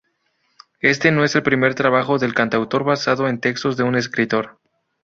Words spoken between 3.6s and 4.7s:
de un escritor.